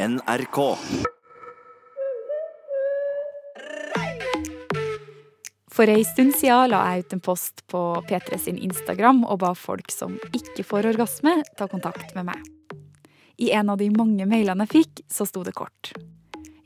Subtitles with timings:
[0.00, 0.76] NRK.
[5.74, 9.50] For ei stund siden la jeg ut en post på P3 sin Instagram og ba
[9.58, 12.46] folk som ikke får orgasme, ta kontakt med meg.
[13.42, 15.90] I en av de mange mailene jeg fikk, så sto det kort.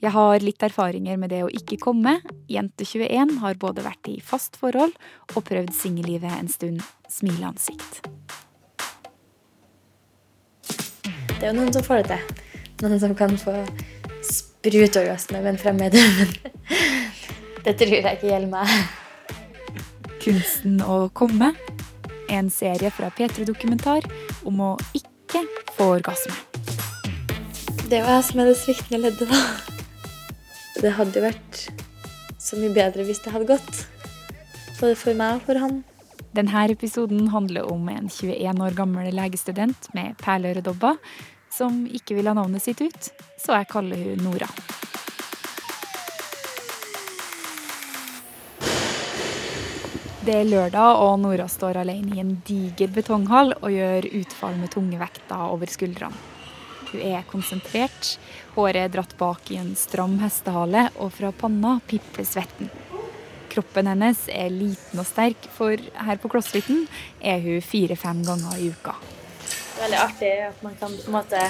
[0.04, 2.18] Jeg har litt erfaringer med det å ikke komme.
[2.52, 4.92] Jente21 har både vært i fast forhold
[5.32, 6.84] og prøvd singellivet en stund.
[7.08, 8.02] Smileansikt.
[10.68, 12.50] Det er jo noen som får det til.
[12.82, 13.52] Noen som kan få
[14.26, 15.94] sprutorgasme med en fremmed.
[15.94, 16.32] Men
[17.62, 18.72] det tror jeg ikke gjelder meg.
[20.24, 21.52] Kunsten å komme.
[22.32, 24.07] En serie fra P3 Dokumentar
[24.48, 25.44] om å ikke
[25.76, 26.34] få orgasme.
[27.86, 29.40] Det er jo jeg som er det sviktende leddet, da.
[30.82, 31.58] Det hadde jo vært
[32.42, 33.83] så mye bedre hvis det hadde gått.
[34.80, 35.83] Både for meg og for han.
[36.34, 40.98] Denne episoden handler om en 21 år gammel legestudent med perleøredobber
[41.52, 44.48] som ikke vil ha navnet sitt ut, så jeg kaller hun Nora.
[50.22, 54.70] Det er lørdag, og Nora står alene i en diger betonghall og gjør utfall med
[54.70, 56.28] tunge vekter over skuldrene.
[56.92, 58.18] Hun er konsentrert,
[58.55, 62.70] håret er dratt bak i en stram hestehale, og fra panna pipler svetten.
[63.52, 66.86] Kroppen hennes er liten og sterk, for her på CrossFiten
[67.18, 68.94] er hun fire-fem ganger i uka.
[69.72, 71.42] Det veldig artig at man kan på en måte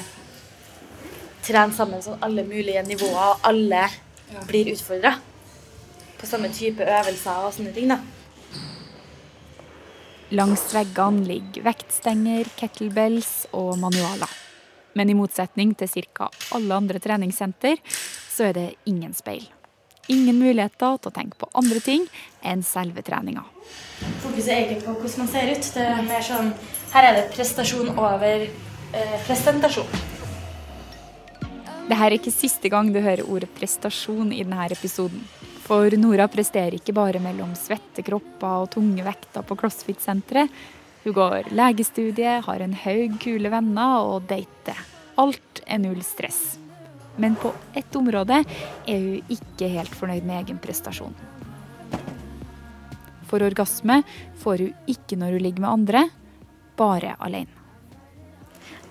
[1.43, 3.87] trene sammen sånn alle mulige nivåer, og alle
[4.49, 5.17] blir utfordra
[6.21, 7.91] på samme type øvelser og sånne ting.
[7.91, 7.99] da.
[10.33, 14.31] Langs veggene ligger vektstenger, kettlebells og manualer.
[14.95, 16.31] Men i motsetning til ca.
[16.55, 17.77] alle andre treningssenter,
[18.33, 19.45] så er det ingen speil.
[20.11, 22.09] Ingen muligheter til å tenke på andre ting
[22.43, 23.45] enn selve treninga.
[24.25, 25.69] Fokuset er egentlig på hvordan man ser ut.
[25.77, 26.51] Det er mer sånn,
[26.95, 29.93] her er det prestasjon over eh, presentasjon.
[31.87, 35.23] Dette er ikke siste gang du hører ordet prestasjon i denne episoden.
[35.63, 40.51] For Nora presterer ikke bare mellom svette kropper og tunge vekter på CrossFit-senteret.
[41.03, 44.79] Hun går legestudie, har en haug kule venner og dater.
[45.19, 46.62] Alt er null stress.
[47.17, 48.43] Men på ett område
[48.89, 51.15] er hun ikke helt fornøyd med egen prestasjon.
[53.29, 54.03] For orgasme
[54.43, 56.07] får hun ikke når hun ligger med andre,
[56.77, 57.53] bare alene.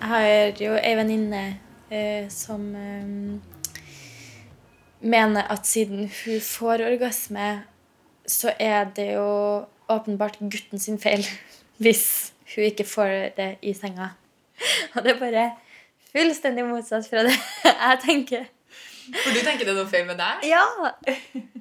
[0.02, 1.42] Jeg har jo ei venninne
[1.94, 3.12] eh, som eh,
[5.02, 7.50] mener at siden hun får orgasme,
[8.26, 11.26] så er det jo åpenbart gutten sin feil
[11.82, 14.14] hvis hun ikke får det i senga.
[14.96, 15.46] Og det er bare
[16.12, 17.36] fullstendig motsatt fra det
[17.66, 18.50] jeg tenker.
[19.12, 20.46] For du tenker det er noe feil med deg?
[20.52, 20.66] Ja!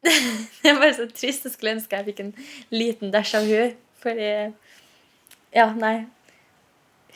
[0.00, 1.44] Det er bare så trist.
[1.44, 2.30] Jeg skulle ønske jeg fikk en
[2.72, 3.74] liten dash av hun.
[4.00, 4.30] Fordi
[5.52, 6.06] Ja, nei.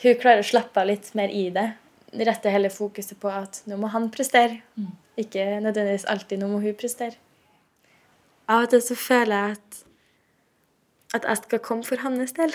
[0.03, 1.63] Hun klarer å slappe av litt mer i det.
[2.13, 4.59] Rette hele fokuset på at nå må han prestere.
[5.17, 7.17] Ikke nødvendigvis alltid nå må hun prestere.
[8.45, 9.81] Av og til så føler jeg at
[11.15, 12.53] at jeg skal komme for hans del.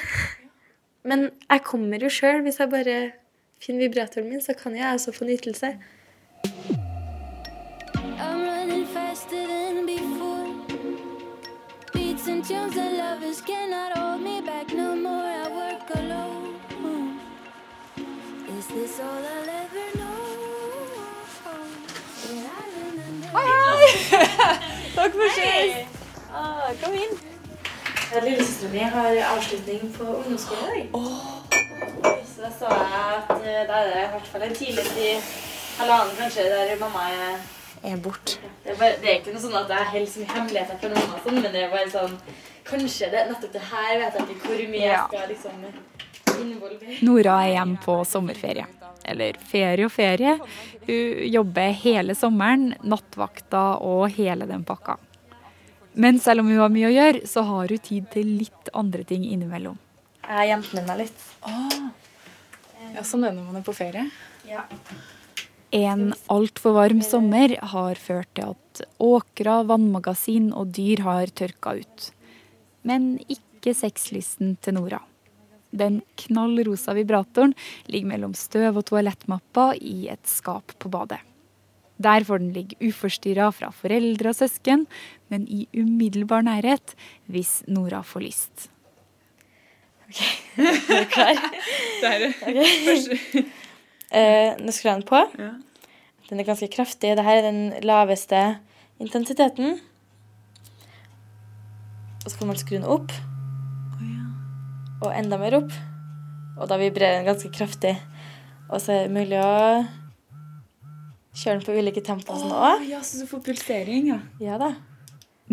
[1.08, 2.42] Men jeg kommer jo sjøl.
[2.46, 2.96] Hvis jeg bare
[3.60, 5.66] finner vibratoren min, så kan jeg også få nytelse.
[8.18, 10.46] I'm running faster than before.
[11.92, 15.28] Beats and tunes and lovers cannot hold me back no more.
[15.44, 16.50] I work alone.
[18.58, 20.20] Is this all I'll ever know?
[22.28, 22.70] And I
[24.94, 25.88] Takk for sist!
[26.32, 27.14] Ah, kom inn.
[28.24, 30.88] Lillesøstera mi har avslutning på ungdomsskolen i dag.
[30.92, 31.39] Så
[32.60, 35.32] så jeg at eh, da er det i hvert fall en time til
[35.80, 37.38] halvannen kanskje der mamma er,
[37.90, 38.36] er borte.
[38.64, 40.90] Det, er bare- det er ikke noe sånn at jeg holder så mye hemmeligheter fra
[40.94, 42.18] mamma, og sånn, men det er bare sånn
[42.70, 45.62] Kanskje det nettopp det her vet jeg ikke hvor mye jeg skal liksom
[46.44, 46.98] involvere.
[47.02, 48.66] Nora er hjemme på sommerferie.
[49.10, 50.34] Eller ferie og ferie.
[50.86, 54.98] Hun jobber hele sommeren, nattvakta og hele den pakka.
[55.98, 59.02] Men selv om hun har mye å gjøre, så har hun tid til litt andre
[59.08, 59.80] ting innimellom.
[60.28, 61.26] Jeg gjemte meg litt.
[62.94, 64.06] Ja, Sånn er det når man er på ferie.
[64.48, 64.64] Ja.
[65.70, 72.10] En altfor varm sommer har ført til at åkra, vannmagasin og dyr har tørka ut.
[72.82, 74.98] Men ikke sexlysten til Nora.
[75.70, 77.54] Den knallrosa vibratoren
[77.86, 81.20] ligger mellom støv og toalettmappa i et skap på badet.
[82.00, 84.86] Der får den ligge uforstyrra fra foreldre og søsken,
[85.28, 86.96] men i umiddelbar nærhet
[87.30, 88.70] hvis Nora får lyst.
[90.60, 91.40] Er du klar?
[92.02, 92.10] Det
[92.44, 93.44] Der.
[94.10, 95.18] Eh, nå skrur jeg den på.
[95.38, 95.52] Ja.
[96.26, 97.12] Den er ganske kraftig.
[97.14, 98.40] Dette er den laveste
[98.98, 99.76] intensiteten.
[102.24, 103.14] Og så kan man skru den opp.
[105.00, 105.70] Og enda mer opp.
[106.58, 107.94] Og da vibrerer den ganske kraftig.
[108.66, 109.86] Og så er det mulig å
[111.38, 112.88] kjøre den på ulike tempoer sånn òg.
[112.90, 114.18] ja, så du får pulsering, ja.
[114.42, 114.74] Ja da.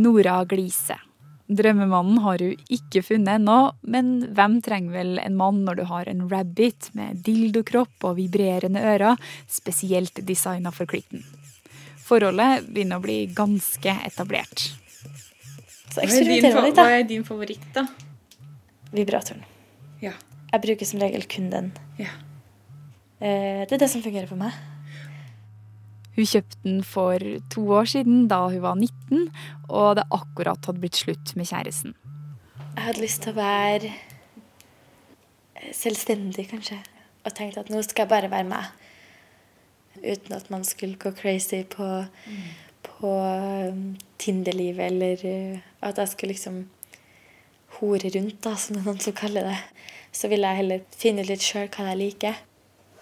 [0.02, 1.06] Nora gliser.
[1.48, 3.58] Drømmemannen har hun ikke funnet ennå,
[3.88, 8.84] men hvem trenger vel en mann når du har en rabbit med dildokropp og vibrerende
[8.84, 9.16] ører,
[9.48, 11.24] spesielt designa for klitten?
[12.08, 14.70] Forholdet begynner å bli ganske etablert.
[15.88, 17.88] Så er, eksperimenterer litt, hva er din favoritt, da?
[18.92, 19.44] Vibratoren.
[20.04, 20.14] Ja.
[20.52, 21.72] Jeg bruker som regel kun den.
[22.00, 22.12] Ja.
[23.20, 24.56] Eh, det er det som fungerer for meg.
[26.18, 27.22] Hun kjøpte den for
[27.54, 29.28] to år siden, da hun var 19,
[29.70, 31.94] og det akkurat hadde blitt slutt med kjæresten.
[32.78, 36.80] Jeg hadde lyst til å være eh, selvstendig, kanskje.
[37.22, 38.72] Og tenkte at nå skal jeg bare være meg.
[40.02, 41.86] Uten at man skulle gå crazy på,
[42.86, 46.64] på um, Tinder-livet, eller uh, at jeg skulle liksom
[47.78, 49.58] hore rundt, da, som noen som kaller det.
[50.16, 52.46] Så ville jeg heller finne ut litt sjøl hva jeg liker.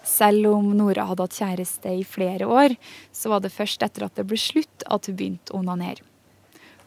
[0.06, 2.76] Selv om Nora hadde hatt kjæreste i flere år,
[3.10, 6.04] så var det først etter at det ble slutt at hun begynte å onanere.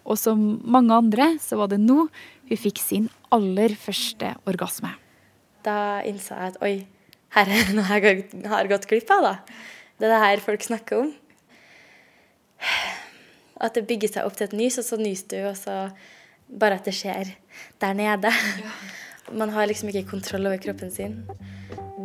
[0.10, 2.08] Og som mange andre, så var det nå
[2.50, 4.94] hun fikk sin aller første orgasme.
[5.66, 6.74] Da innså jeg at oi,
[7.36, 9.36] herre, nå har jeg gått glipp av, da.
[10.00, 11.12] Det er det her folk snakker om.
[13.60, 15.76] At det bygger seg opp til et nys, og så nyser du, og så
[16.48, 17.36] bare at det skjer
[17.84, 18.32] der nede.
[19.36, 21.20] Man har liksom ikke kontroll over kroppen sin.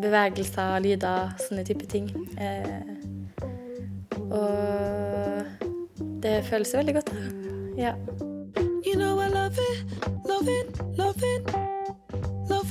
[0.04, 2.10] Bevegelser, lyder, sånne type ting.
[2.36, 2.84] Eh,
[4.28, 5.44] og
[6.20, 7.10] det føles jo veldig godt.
[7.10, 7.16] da.
[7.80, 7.94] Ja.
[8.84, 11.54] You know I love it, love it, love it,
[12.50, 12.64] love.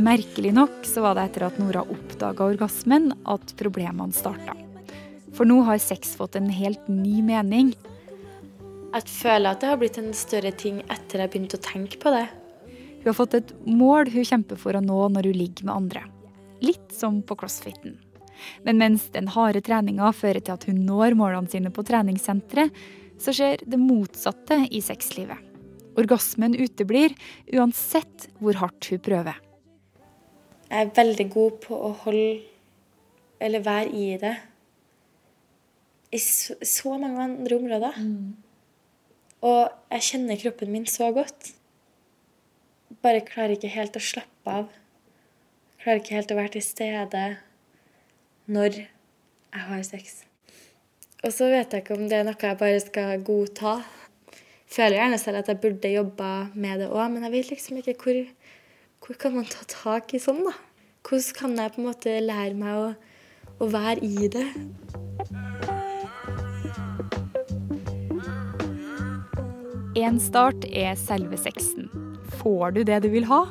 [0.00, 4.56] Merkelig nok så var det etter at Nora oppdaga orgasmen at problemene starta.
[5.40, 7.70] For nå har sex fått en helt ny mening.
[8.92, 12.10] Jeg føler at det har blitt en større ting etter jeg begynte å tenke på
[12.12, 12.26] det.
[12.98, 16.02] Hun har fått et mål hun kjemper for å nå når hun ligger med andre.
[16.60, 17.94] Litt som på crossfiten.
[18.68, 22.76] Men mens den harde treninga fører til at hun når målene sine på treningssenteret,
[23.16, 25.40] så skjer det motsatte i sexlivet.
[25.96, 27.16] Orgasmen uteblir
[27.56, 29.40] uansett hvor hardt hun prøver.
[30.68, 32.30] Jeg er veldig god på å holde
[33.40, 34.36] Eller være i det.
[36.10, 37.98] I så, så mange andre områder.
[39.46, 39.60] Og
[39.94, 41.52] jeg kjenner kroppen min så godt.
[43.00, 44.66] Bare klarer ikke helt å slappe av.
[45.80, 47.24] Klarer ikke helt å være til stede
[48.50, 50.18] når jeg har sex.
[51.22, 53.78] Og så vet jeg ikke om det er noe jeg bare skal godta.
[54.70, 57.96] Føler gjerne selv at jeg burde jobba med det òg, men jeg vet liksom ikke
[58.02, 58.20] hvor
[59.00, 60.52] hvor kan man ta tak i sånn, da?
[61.08, 62.90] Hvordan kan jeg på en måte lære meg å,
[63.64, 64.44] å være i det?
[70.00, 71.90] En start er selve sexen.
[72.40, 73.42] Får du det du vil ha?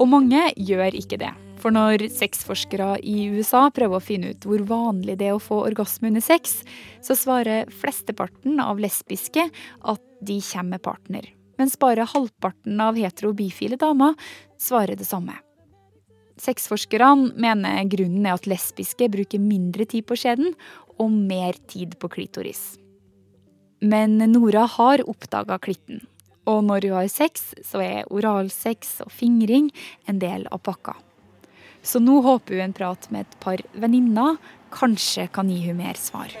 [0.00, 1.30] Og mange gjør ikke det.
[1.60, 5.60] For når sexforskere i USA prøver å finne ut hvor vanlig det er å få
[5.68, 6.64] orgasme under sex,
[7.06, 11.30] så svarer flesteparten av lesbiske at de kommer med partner.
[11.60, 14.18] Mens bare halvparten av hetero-bifile damer
[14.58, 15.38] svarer det samme.
[16.40, 20.56] Sexforskerne mener grunnen er at lesbiske bruker mindre tid på skjeden
[20.98, 22.72] og mer tid på klitoris.
[23.80, 26.02] Men Nora har oppdaga klitten.
[26.48, 29.70] Og når hun har sex, så er oralsex og fingring
[30.08, 30.96] en del av pakka.
[31.82, 34.36] Så nå håper hun en prat med et par venninner
[34.74, 36.32] kanskje kan gi hun mer svar.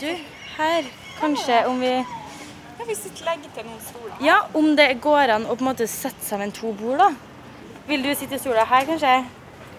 [0.00, 0.10] Du,
[0.56, 0.90] her,
[1.20, 1.92] kanskje om vi
[2.80, 4.14] Ja, Hvis vi legger til noen stoler.
[4.24, 7.10] Ja, om det går an å på en måte sette sammen to bord, da.
[7.88, 9.12] Vil du sitte i stolen her, kanskje?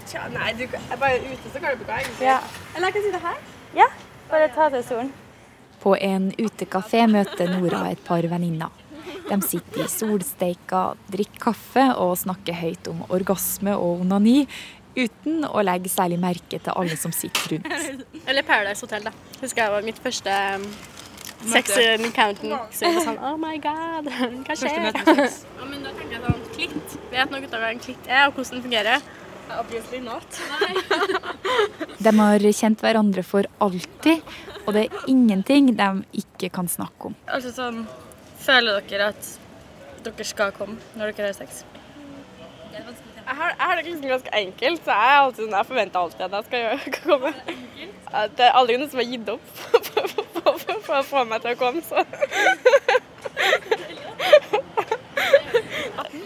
[0.06, 2.28] Tja, nei, du, jeg er bare ute, så kan du ikke egentlig.
[2.28, 2.38] Ja.
[2.76, 3.42] Eller jeg kan sitte her.
[3.80, 3.90] Ja,
[4.30, 5.12] bare ta til stolen.
[5.82, 8.70] På en utekafé møter Nora et par venninner.
[9.30, 14.44] De sitter i solsteika, drikker kaffe og snakker høyt om orgasme og onani,
[14.98, 18.04] uten å legge særlig merke til alle som sitter rundt.
[18.26, 19.14] Eller Paradise Hotel, da.
[19.40, 20.66] Husker jeg var mitt første um,
[21.54, 22.68] sex encounter.
[22.76, 24.12] Så jeg var sånn Oh my god,
[24.46, 24.92] hva skjer?
[24.92, 26.96] Ja, men da tenker jeg sånn Klitt.
[27.14, 29.10] Vet noe hva en klitt er, og hvordan den fungerer?
[29.60, 30.25] Obviously not.
[32.05, 34.22] De har kjent hverandre for alltid,
[34.65, 37.15] og det er ingenting de ikke kan snakke om.
[37.27, 37.84] Altså sånn
[38.41, 39.27] Føler dere at
[40.01, 41.62] dere skal komme når dere har sex?
[42.72, 46.24] Jeg har, jeg har det liksom ganske enkelt, så jeg, alltid, sånn- jeg forventer alltid
[46.25, 47.34] at jeg skal gjøre- komme.
[48.36, 49.46] Det er aldri noen som har gitt opp
[50.88, 52.01] for å få meg til å komme, så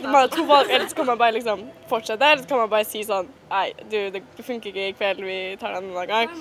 [0.05, 2.85] Man to valg, eller så kan man bare liksom fortsette, eller så kan man bare
[2.87, 6.31] si sånn Nei, du, det funker ikke i kveld, vi tar det en annen gang.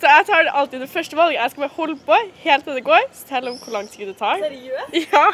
[0.00, 1.36] Så jeg tar det alltid det første valget.
[1.40, 4.16] Jeg skal bare holde på helt til det går, selv om hvor lang tid det
[4.20, 4.40] tar.
[4.44, 4.96] Seriøst?
[5.12, 5.24] Ja.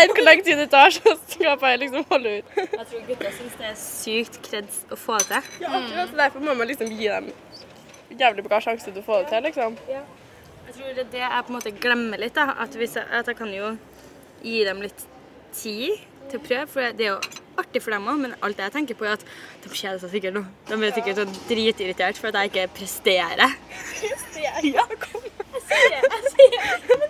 [0.00, 2.52] enn hvor lang tid det tar, så skal jeg bare liksom holde ut.
[2.56, 5.64] Jeg tror gutta syns det er sykt kreds å få det til.
[5.64, 6.14] Ja, akkurat.
[6.22, 7.32] Derfor må man liksom gi dem
[8.20, 9.78] jævlig bra sjanse til å få det til, liksom.
[9.88, 12.36] Jeg tror det er det jeg på en måte glemmer litt.
[12.36, 13.72] da, At, hvis jeg, at jeg kan jo
[14.42, 15.06] gi dem litt
[15.56, 16.66] tid til å prøve.
[16.72, 19.26] For det er jo artig for dem òg, men alt jeg tenker på, er at
[19.64, 20.44] de kjeder seg sikkert nå.
[20.70, 23.56] De er sikkert så dritirritert for at jeg ikke presterer.
[23.98, 24.62] Presterer?
[24.68, 25.26] Ja, kom.
[25.52, 27.04] Jeg ser, jeg, ser,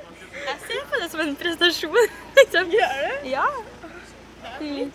[0.46, 2.16] jeg ser på det som en prestasjon.
[2.40, 2.74] Liksom.
[2.74, 3.14] Gjør det?
[3.32, 3.46] Ja.
[4.58, 4.90] Det er,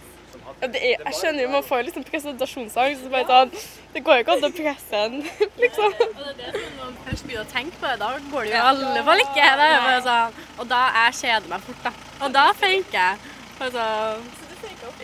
[0.61, 3.03] jeg skjønner jo, man får jo liksom presentasjonsangst.
[3.03, 3.51] Så bare sånn,
[3.93, 5.19] det går jo ikke an å presse en,
[5.63, 5.93] liksom.
[6.07, 8.51] Og det er det som man først begynner å tenke på det, da går det
[8.51, 9.45] jo i alle fall ikke.
[9.61, 11.93] Det er bare sånn, og da jeg kjeder meg fort, da.
[12.25, 13.33] Og da feiker jeg.
[13.57, 13.85] Altså,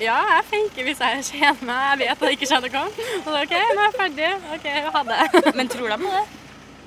[0.02, 1.82] ja, jeg feiker hvis jeg kjeder meg.
[1.92, 2.86] Jeg vet at det ikke skjer noe.
[3.22, 4.32] Og da, OK, nå er jeg ferdig.
[4.58, 4.68] OK,
[4.98, 5.20] ha det.
[5.60, 6.24] Men tror de på det?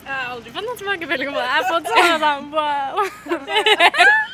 [0.06, 1.46] Jeg har aldri fått noen tilbakemelding på det.
[1.50, 2.44] Jeg har fått sånn sånn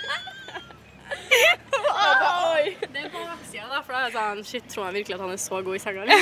[2.53, 2.89] wow.
[2.93, 5.25] Det er på baksida, da, for da er det sånn Shit, tror han virkelig at
[5.25, 6.03] han er så god i senga?
[6.03, 6.19] eller?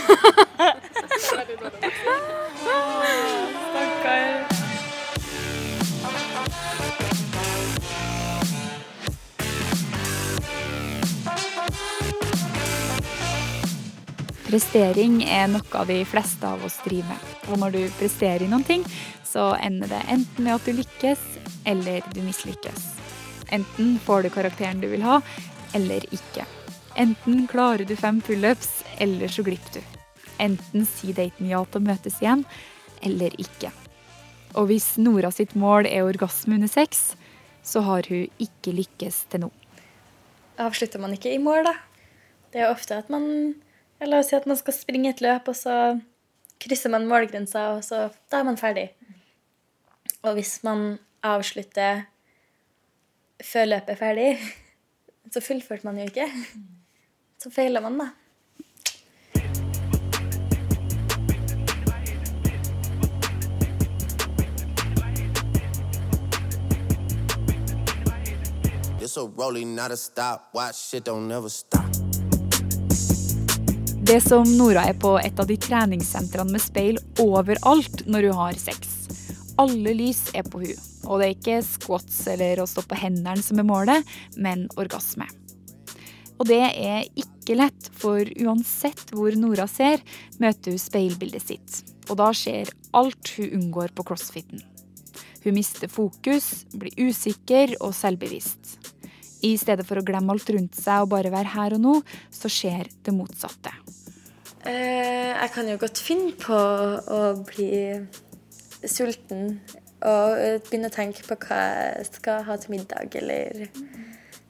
[14.50, 17.20] Prestering er noe de fleste av oss driver med.
[17.52, 18.82] Og når du presterer i noen ting,
[19.22, 21.22] så ender det enten med at du lykkes,
[21.70, 22.88] eller du mislykkes.
[23.54, 25.20] Enten får du karakteren du vil ha,
[25.76, 26.46] eller ikke.
[26.98, 30.00] Enten klarer du fem pullups, eller så glipper du.
[30.40, 32.44] Enten sier daten ja til å møtes igjen,
[33.06, 33.70] eller ikke.
[34.58, 37.14] Og hvis Nora sitt mål er orgasme under sex,
[37.62, 39.50] så har hun ikke lykkes til nå.
[40.60, 41.74] Avslutter man ikke i mål, da?
[42.50, 43.54] Det er ofte at man
[44.00, 45.74] La oss si at man skal springe et løp, og så
[46.60, 48.86] krysser man målgrensa, og så da er man ferdig.
[50.24, 52.06] Og hvis man avslutter
[53.44, 54.30] før løpet er ferdig,
[55.32, 56.26] så fullførte man jo ikke.
[57.42, 58.08] Så feiler man, da.
[68.98, 70.50] This a rolling, not a stop.
[70.54, 71.86] Watch shit don't never stop.
[74.02, 78.58] Det som Nora er på et av de treningssentrene med speil overalt når hun har
[78.58, 78.99] sex.
[79.60, 83.42] Alle lys er på hun, og det er ikke squats eller å stå på hendene
[83.44, 85.26] som er målet, men orgasme.
[86.40, 90.00] Og det er ikke lett, for uansett hvor Nora ser,
[90.40, 91.80] møter hun speilbildet sitt.
[92.08, 94.64] Og da skjer alt hun unngår på crossfiten.
[95.44, 98.78] Hun mister fokus, blir usikker og selvbevisst.
[99.44, 101.94] I stedet for å glemme alt rundt seg og bare være her og nå,
[102.32, 103.72] så skjer det motsatte.
[104.68, 107.70] Eh, jeg kan jo godt finne på å bli
[108.88, 109.60] sulten
[110.00, 113.66] og eh, begynne å tenke på hva jeg skal ha til middag, eller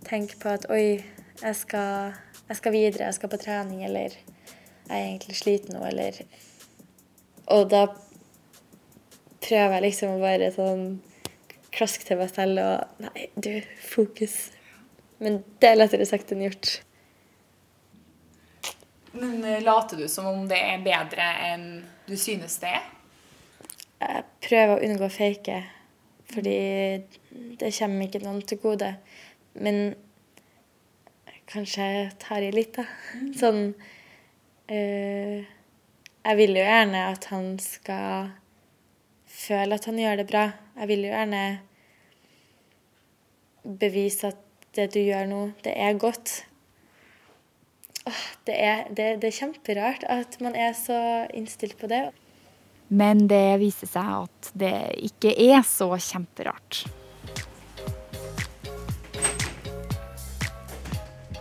[0.06, 1.00] tenke på at oi,
[1.40, 2.14] jeg skal,
[2.46, 6.22] jeg skal videre, jeg skal på trening, eller jeg er egentlig sliten nå, eller
[7.50, 7.86] Og da
[9.40, 10.84] prøver jeg liksom å bare sånn
[11.74, 13.52] klaske til meg selv og Nei, du,
[13.90, 14.50] fokus.
[15.22, 16.80] Men det er lettere sagt enn gjort.
[19.12, 21.66] Men eh, later du som om det er bedre enn
[22.06, 22.86] du synes det er?
[24.00, 25.56] Jeg prøver å unngå å fake,
[26.32, 26.56] fordi
[27.60, 28.94] det kommer ikke noen til gode.
[29.60, 29.94] Men
[31.50, 32.86] kanskje jeg tar i litt, da.
[33.36, 33.62] Sånn
[34.70, 35.38] øh,
[36.20, 38.30] Jeg vil jo gjerne at han skal
[39.30, 40.44] føle at han gjør det bra.
[40.76, 41.42] Jeg vil jo gjerne
[43.80, 46.44] bevise at det du gjør nå, det er godt.
[48.08, 51.00] Åh, det, er, det, det er kjemperart at man er så
[51.36, 52.06] innstilt på det.
[52.90, 54.74] Men det viser seg at det
[55.06, 56.82] ikke er så kjemperart.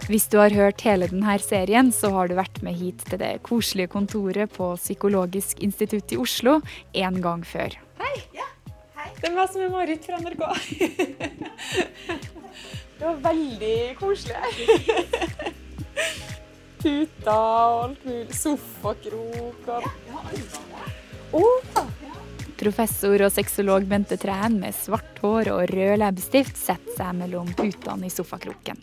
[0.10, 3.42] Hvis du har hørt hele denne serien, så har du vært med hit til det
[3.46, 6.62] koselige kontoret på Psykologisk institutt i Oslo
[6.98, 7.70] en gang før.
[8.02, 8.16] Hei!
[9.22, 10.44] Det var som en Marit fra NRK.
[13.00, 14.54] Det var veldig koselig her.
[16.80, 18.36] Puter og alt mulig.
[18.36, 19.84] Sofakrok og
[22.60, 28.10] Professor og sexolog Bente Træn med svart hår og rød leppestift setter seg mellom putene
[28.10, 28.80] i sofakroken.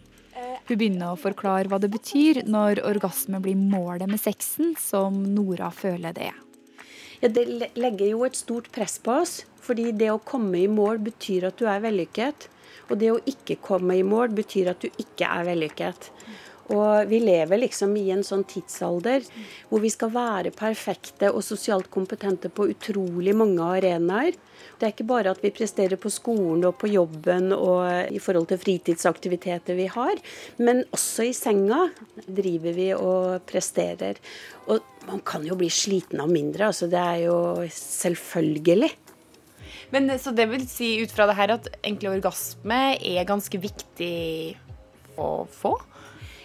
[0.67, 5.73] Hun begynner å forklare hva det betyr når orgasme blir målet med sexen, som Nora
[5.75, 6.41] føler det er.
[7.23, 7.47] Ja, det
[7.79, 9.41] legger jo et stort press på oss.
[9.67, 12.47] Fordi det å komme i mål betyr at du er vellykket.
[12.87, 16.11] Og det å ikke komme i mål betyr at du ikke er vellykket.
[16.75, 19.23] Og vi lever liksom i en sånn tidsalder
[19.69, 24.35] hvor vi skal være perfekte og sosialt kompetente på utrolig mange arenaer.
[24.77, 28.51] Det er ikke bare at vi presterer på skolen og på jobben og i forhold
[28.51, 30.19] til fritidsaktiviteter vi har,
[30.59, 31.87] men også i senga
[32.27, 34.19] driver vi og presterer.
[34.67, 37.39] Og man kan jo bli sliten av mindre, altså det er jo
[37.73, 38.91] selvfølgelig.
[39.95, 44.57] Men Så det vil si ut fra det her at egentlig orgasme er ganske viktig
[45.17, 45.77] å få?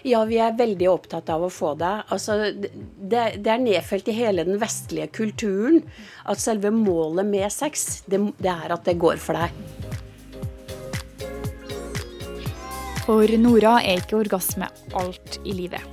[0.01, 1.91] Ja, vi er veldig opptatt av å få det.
[2.09, 5.83] Altså, det, det er nedfelt i hele den vestlige kulturen
[6.25, 9.53] at selve målet med sex, det, det er at det går for deg.
[13.05, 15.85] For Nora er ikke orgasme alt i livet.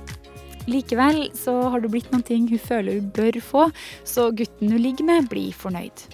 [0.69, 3.63] Likevel så har det blitt noen ting hun føler hun bør få,
[4.05, 6.05] så gutten hun ligger med, blir fornøyd.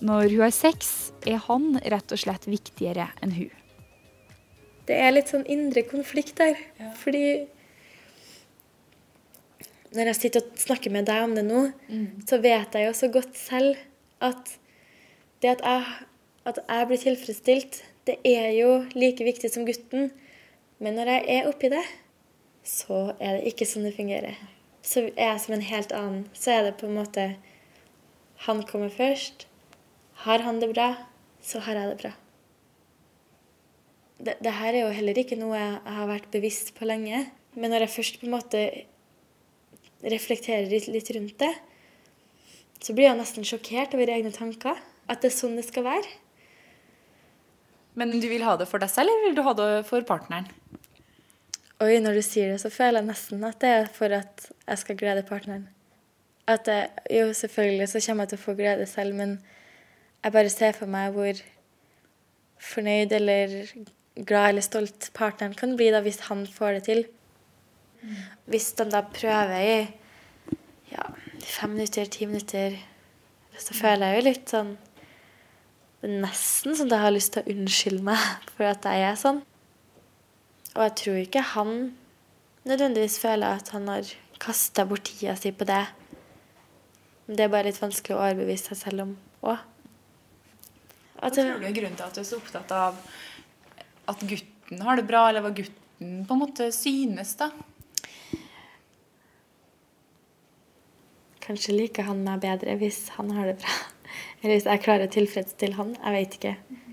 [0.00, 3.59] Når hun har sex, er han rett og slett viktigere enn hun
[4.90, 6.58] det er litt sånn indre konflikt der.
[6.80, 6.90] Ja.
[6.98, 7.24] Fordi
[9.94, 12.06] når jeg sitter og snakker med deg om det nå, mm.
[12.28, 13.78] så vet jeg jo så godt selv
[14.22, 14.56] at
[15.42, 16.06] det at jeg,
[16.50, 20.10] at jeg blir tilfredsstilt, det er jo like viktig som gutten.
[20.80, 21.82] Men når jeg er oppi det,
[22.66, 24.38] så er det ikke sånn det fungerer.
[24.84, 26.24] Så er jeg som en helt annen.
[26.36, 27.32] Så er det på en måte
[28.46, 29.46] Han kommer først.
[30.24, 30.94] Har han det bra,
[31.44, 32.14] så har jeg det bra
[34.20, 37.24] det, det, her er jo heller ikke noe jeg, har vært bevisst på lenge.
[37.56, 38.62] Men når jeg først på en måte
[40.00, 41.52] reflekterer litt, litt rundt det,
[42.80, 44.78] så blir jeg nesten sjokkert over egne tanker.
[45.10, 46.16] At det er sånn det skal være.
[47.98, 50.46] Men du vil ha det for deg selv, eller vil du ha det for partneren?
[51.80, 54.82] Oi, når du sier det, så føler jeg nesten at det er for at jeg
[54.82, 55.64] skal glede partneren.
[56.48, 59.38] At jeg, jo, selvfølgelig så kommer jeg til å få glede selv, men
[60.20, 61.40] jeg bare ser for meg hvor
[62.60, 63.54] fornøyd eller
[64.26, 67.02] glad eller stolt partneren kan bli da hvis han får det til.
[68.50, 69.74] Hvis de da prøver i
[70.90, 71.06] ja,
[71.44, 72.78] fem minutter, ti minutter,
[73.60, 74.76] så føler jeg jo litt sånn
[76.00, 78.20] det er Nesten som jeg har lyst til å unnskylde meg
[78.54, 79.42] for at jeg er sånn.
[80.72, 81.72] Og jeg tror ikke han
[82.64, 84.08] nødvendigvis føler at han har
[84.40, 85.82] kasta bort tida si på det.
[87.26, 89.12] Men Det er bare litt vanskelig å overbevise seg selv om
[89.44, 89.66] òg.
[91.20, 92.96] Hva tror du er grunnen til at du er så opptatt av
[94.10, 97.50] at gutten har det bra, eller hva gutten på en måte synes, da.
[101.44, 103.78] Kanskje liker han meg bedre hvis han har det bra.
[104.40, 105.94] Eller hvis jeg klarer å tilfredsstille han.
[105.96, 106.52] Jeg vet ikke.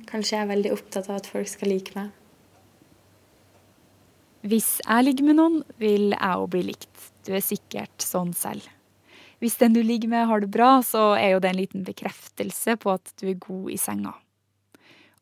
[0.10, 2.10] Kanskje jeg er veldig opptatt av at folk skal like meg.
[4.48, 7.08] Hvis jeg ligger med noen, vil jeg òg bli likt.
[7.28, 8.66] Du er sikkert sånn selv.
[9.44, 12.78] Hvis den du ligger med har det bra, så er jo det en liten bekreftelse
[12.82, 14.16] på at du er god i senga.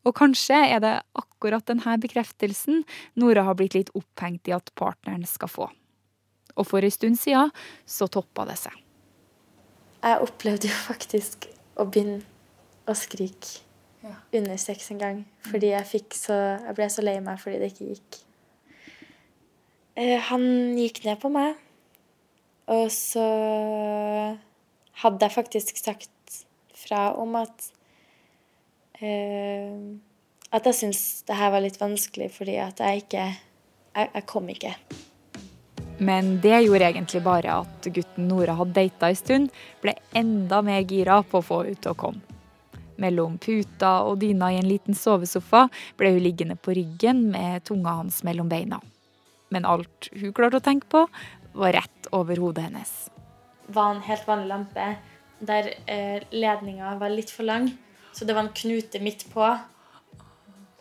[0.06, 2.84] Og kanskje er det akkurat denne bekreftelsen
[3.18, 5.68] Nora har blitt litt opphengt i at partneren skal få.
[6.56, 7.52] Og for en stund siden
[7.84, 8.74] så toppa det seg.
[10.06, 12.22] Jeg opplevde jo faktisk å begynne
[12.86, 13.66] å skrike
[14.06, 14.14] ja.
[14.38, 15.20] under sex en gang.
[15.48, 18.20] Fordi jeg, så, jeg ble så lei meg fordi det ikke gikk.
[19.96, 20.44] Eh, han
[20.76, 21.56] gikk ned på meg,
[22.68, 23.24] og så
[25.00, 26.42] hadde jeg faktisk sagt
[26.76, 27.70] fra om at
[29.00, 34.48] at jeg syns det her var litt vanskelig fordi at jeg ikke jeg, jeg, kom
[34.52, 34.72] ikke.
[35.98, 40.84] Men det gjorde egentlig bare at gutten Nora hadde data en stund, ble enda mer
[40.84, 42.20] gira på å få ut til å komme.
[43.00, 45.66] Mellom puta og dyna i en liten sovesofa
[46.00, 48.80] ble hun liggende på ryggen med tunga hans mellom beina.
[49.52, 51.04] Men alt hun klarte å tenke på,
[51.56, 52.92] var rett over hodet hennes.
[53.66, 54.88] Det var en helt vanlig lampe
[55.38, 57.68] der eh, ledninga var litt for lang.
[58.16, 59.44] Så det var en knute midt på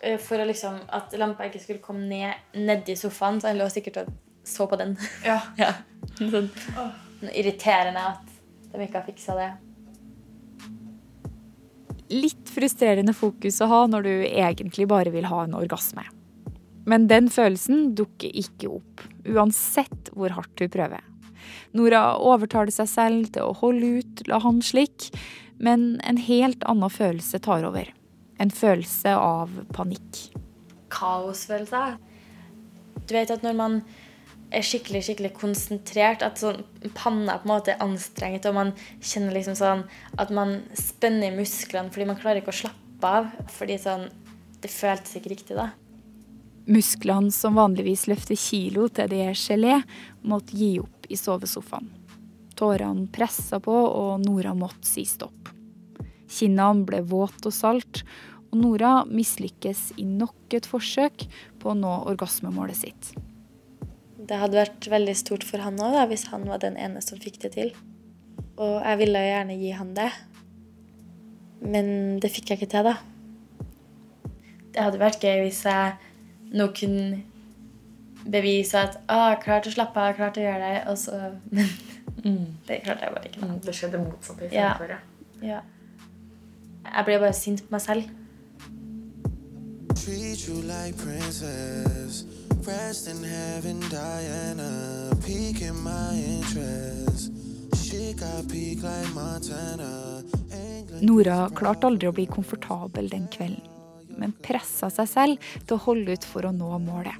[0.02, 3.42] eh, for å liksom, at lampa ikke skulle komme ned nedi sofaen.
[3.42, 4.14] Så han lå sikkert og
[4.48, 4.96] så på den.
[5.26, 5.42] Ja.
[5.60, 5.74] ja.
[6.16, 8.36] Sånn, sånn irriterende at
[8.72, 9.52] de ikke har fiksa det.
[12.14, 16.06] Litt frustrerende fokus å ha når du egentlig bare vil ha en orgasme.
[16.86, 21.02] Men den følelsen dukker ikke opp, uansett hvor hardt du prøver.
[21.76, 25.10] Nora overtaler seg selv til å holde ut, la han slikke,
[25.58, 27.92] men en helt annen følelse tar over.
[28.40, 30.26] En følelse av panikk.
[30.92, 31.84] Kaosfølelse.
[33.06, 33.80] Du vet at når man
[34.56, 36.62] er skikkelig skikkelig konsentrert, at sånn,
[36.98, 39.86] panna på en måte er anstrengt, og man kjenner liksom sånn
[40.22, 43.34] at man spenner musklene fordi man klarer ikke å slappe av.
[43.58, 44.08] Fordi sånn
[44.64, 45.68] Det føltes ikke riktig, da.
[46.66, 49.76] Musklene som vanligvis løfter kilo til de er gelé,
[50.26, 51.92] måtte gi opp i sovesofaen.
[52.56, 55.52] Tårene pressa på, og Nora måtte si stopp.
[56.32, 58.04] Kinnene ble våte og salt,
[58.52, 61.28] og Nora mislykkes i nok et forsøk
[61.60, 63.12] på å nå orgasmemålet sitt.
[64.26, 67.42] det hadde vært veldig stort for han òg, hvis han var den ene som fikk
[67.44, 67.76] det til.
[68.58, 70.10] Og jeg ville gjerne gi han det.
[71.62, 72.96] Men det fikk jeg ikke til, da.
[74.74, 75.94] Det hadde vært gøy hvis jeg
[76.56, 77.22] nå kunne
[78.26, 80.80] bevise at å, jeg har klart å slappe av, jeg har klart å gjøre det,
[80.90, 81.20] og så
[81.56, 81.70] Men
[82.26, 83.50] det klarte jeg bare ikke.
[83.66, 84.74] Det skjedde motsatt i Ja.
[84.90, 85.00] ja.
[85.46, 85.60] ja.
[86.86, 88.10] Jeg ble bare sint på meg selv.
[89.96, 92.26] Treat you like princess.
[92.66, 94.70] Rest in heaven, Diana.
[95.26, 97.32] Peak in my interest.
[97.84, 100.24] She got peak like Montana.
[101.02, 103.62] Nora klarte aldri å bli komfortabel den kvelden,
[104.18, 107.18] men pressa seg selv til å holde ut for å nå målet.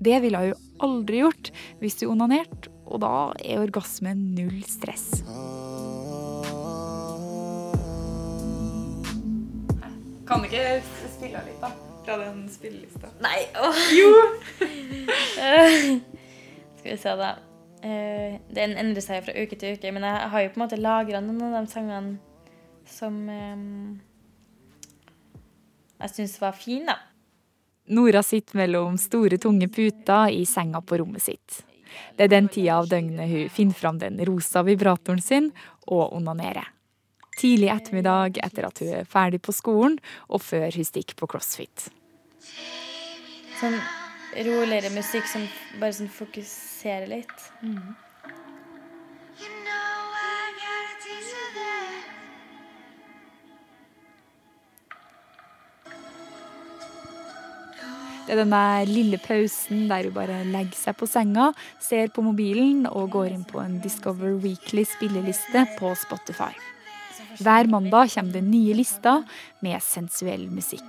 [0.00, 1.50] Det ville hun aldri gjort
[1.82, 5.22] hvis hun onanerte, og da er orgasmen null stress.
[10.28, 10.64] Kan du ikke
[11.10, 11.70] spille litt, da?
[12.04, 13.10] Fra den spillelista.
[13.22, 13.80] Nei, åh.
[13.94, 14.10] Jo!
[16.80, 17.30] Skal vi se, da.
[17.84, 20.78] Eh, Den endrer seg fra uke til uke, men jeg har jo på en måte
[20.80, 22.18] lagra noen av de sangene
[22.90, 23.62] som eh,
[26.00, 26.96] jeg syns var fine, da.
[27.90, 31.60] Nora sitter mellom store, tunge puter i senga på rommet sitt.
[32.16, 35.50] Det er den tida av døgnet hun finner fram den rosa vibratoren sin
[35.86, 36.68] og onanerer.
[37.40, 39.96] Tidlig ettermiddag etter at hun er ferdig på skolen,
[40.28, 41.88] og før hun stikker på crossfit.
[43.60, 43.78] Sånn
[44.46, 45.46] roligere musikk som
[45.80, 47.48] bare sånn fokuserer litt.
[58.30, 61.48] Det er denne lille pausen der hun bare legger seg på senga,
[61.82, 66.52] ser på mobilen og går inn på en Discover Weekly spilleliste på Spotify.
[67.42, 69.26] Hver mandag kommer det nye lister
[69.66, 70.86] med sensuell musikk.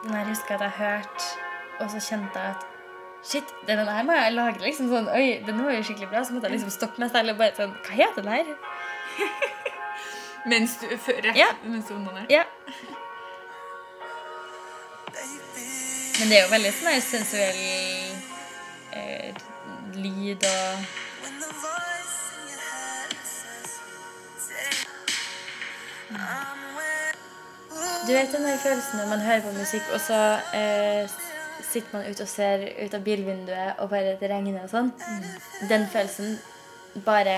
[0.00, 0.24] Den her.
[0.32, 1.30] Husker at jeg hørte,
[1.76, 2.68] og så kjente jeg at
[3.20, 6.24] Shit, den her må jeg lage liksom sånn Oi, den var jo skikkelig bra.
[6.24, 9.58] Så måtte jeg liksom stoppe meg selv og bare sånn Hva heter den her?
[10.46, 11.46] Mens du, rett, Ja.
[11.64, 12.26] mens du onanerer?
[12.28, 12.44] Ja.
[16.20, 17.60] Men det er jo veldig sånn sensuell
[18.92, 19.34] eh,
[19.96, 20.84] lyd og
[28.06, 30.18] Du vet den der følelsen når man hører på musikk, og så
[30.56, 31.10] eh,
[31.70, 34.88] sitter man ute og ser ut av bilvinduet, og bare det regner og sånn.
[35.70, 36.38] Den følelsen
[37.06, 37.36] bare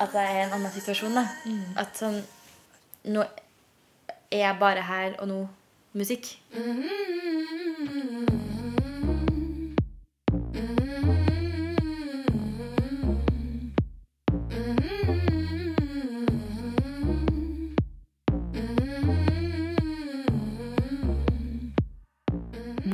[0.00, 1.14] at jeg er i en annen situasjon.
[1.14, 1.26] da.
[1.80, 2.22] At sånn
[3.04, 3.20] Nå
[4.32, 5.42] er jeg bare her, og nå
[5.92, 6.38] musikk.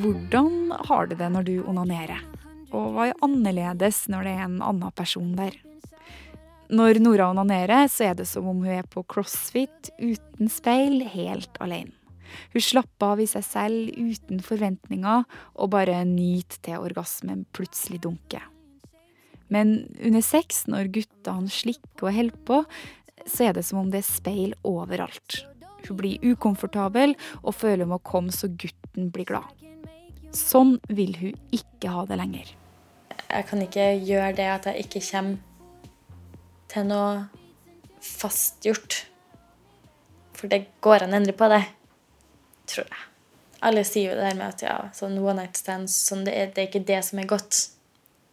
[0.00, 2.18] Hvordan har du det når du onanerer?
[2.74, 5.54] Og hva er annerledes når det er en annen person der?
[6.70, 11.58] Når Nora onanerer, så er det som om hun er på crossfit uten speil, helt
[11.58, 11.96] alene.
[12.52, 15.24] Hun slapper av i seg selv uten forventninger,
[15.58, 18.44] og bare nyter til orgasmen plutselig dunker.
[19.50, 22.60] Men under sex, når guttene slikker og holder på,
[23.26, 25.42] så er det som om det er speil overalt.
[25.88, 29.50] Hun blir ukomfortabel og føler hun må komme så gutten blir glad.
[30.30, 32.54] Sånn vil hun ikke ha det lenger.
[33.26, 35.46] Jeg kan ikke gjøre det at jeg ikke kommer
[36.70, 37.26] til noe
[38.04, 39.04] fastgjort.
[40.36, 41.62] For det går an å endre på det,
[42.70, 43.06] tror jeg.
[43.68, 46.52] Alle sier jo det der med at ja, sånn one night stands sånn, det, er,
[46.54, 47.58] det er ikke det som er godt.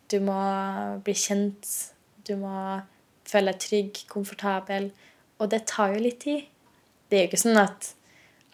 [0.08, 0.38] Du må
[1.04, 1.67] bli kjent.
[2.28, 2.54] Du må
[3.28, 4.91] føle deg trygg, komfortabel.
[5.41, 6.47] Og det tar jo litt tid.
[7.08, 7.91] Det er jo ikke sånn at,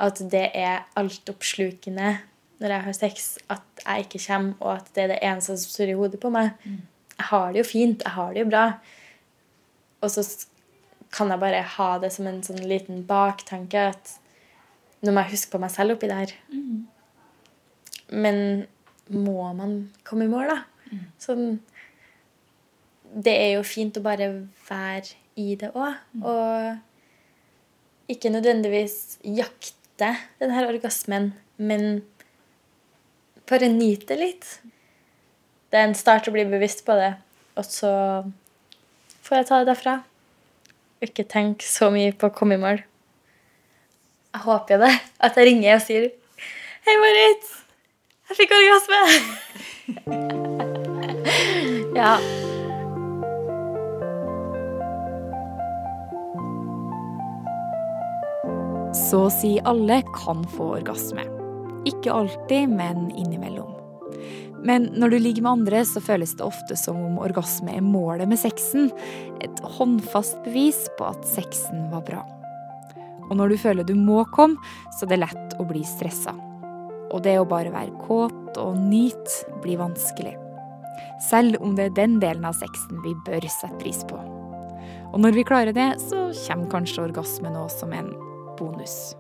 [0.02, 2.16] at det er altoppslukende
[2.64, 5.72] når jeg har sex, at jeg ikke kommer, og at det er det eneste som
[5.74, 6.54] surrer i hodet på meg.
[6.64, 8.06] Jeg har det jo fint.
[8.06, 8.66] Jeg har det jo bra.
[10.04, 10.24] Og så
[11.14, 14.16] kan jeg bare ha det som en sånn liten baktanke at
[15.04, 16.32] nå må jeg huske på meg selv oppi der.
[16.52, 16.86] Mm.
[18.14, 18.38] Men
[19.14, 19.76] må man
[20.08, 20.60] komme i mål, da?
[21.22, 21.60] Sånn
[23.14, 24.30] Det er jo fint å bare
[24.68, 26.00] være i det òg.
[26.26, 32.02] Og ikke nødvendigvis jakte den her orgasmen, men
[33.50, 34.48] bare nyte litt.
[35.70, 37.14] Det er en start å bli bevisst på det,
[37.58, 37.94] og så
[39.24, 39.96] får jeg ta det derfra.
[41.04, 42.84] Ikke tenk så mye på å komme i mål.
[44.34, 44.94] Jeg håper det.
[45.24, 46.10] At jeg ringer og sier
[46.84, 47.52] Hei, Marit!
[48.30, 49.00] Jeg fikk orgasme!
[52.00, 52.16] ja.
[58.98, 61.24] Så å si alle kan få orgasme.
[61.90, 63.73] Ikke alltid, men innimellom.
[64.64, 68.30] Men når du ligger med andre, så føles det ofte som om orgasme er målet
[68.32, 68.90] med sexen.
[69.44, 72.24] Et håndfast bevis på at sexen var bra.
[73.30, 74.60] Og når du føler du må komme,
[74.96, 76.36] så er det lett å bli stressa.
[77.14, 80.36] Og det å bare være kåt og nyte blir vanskelig.
[81.24, 84.20] Selv om det er den delen av sexen vi bør sette pris på.
[85.14, 88.10] Og når vi klarer det, så kommer kanskje orgasmen òg som en
[88.58, 89.14] bonus.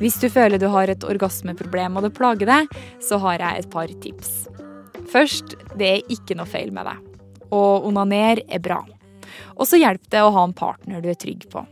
[0.00, 3.70] Hvis du føler du har et orgasmeproblem og det plager deg, så har jeg et
[3.70, 4.32] par tips.
[5.10, 7.02] Først, det er ikke noe feil med deg.
[7.54, 8.80] Og onaner er bra.
[9.54, 11.62] Og så hjelper det å ha en partner du er trygg på.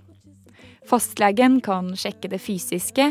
[0.87, 3.09] Fastlegen kan sjekke det fysiske,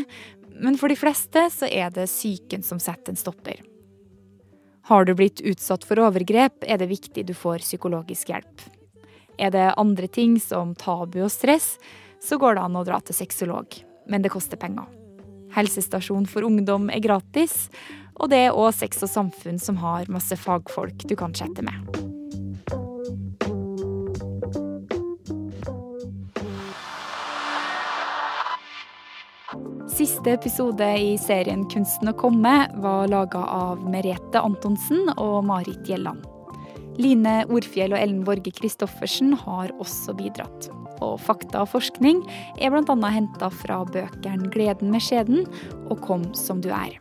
[0.62, 3.60] men for de fleste så er det psyken som setter en stopper.
[4.88, 8.64] Har du blitt utsatt for overgrep, er det viktig du får psykologisk hjelp.
[9.38, 11.76] Er det andre ting som tabu og stress,
[12.22, 14.88] så går det an å dra til sexolog, men det koster penger.
[15.52, 17.68] Helsestasjon for ungdom er gratis,
[18.16, 22.02] og det er òg Sex og Samfunn som har masse fagfolk du kan chatte med.
[29.92, 36.24] Siste episode i serien Kunsten å komme var laga av Merete Antonsen og Marit Gjelland.
[37.00, 40.72] Line Orfjell og Ellen Borge Christoffersen har også bidratt.
[41.02, 42.22] Og fakta og forskning
[42.62, 42.96] er bl.a.
[43.10, 45.48] henta fra bøkene 'Gleden med skjeden'
[45.90, 47.00] og 'Kom som du er'.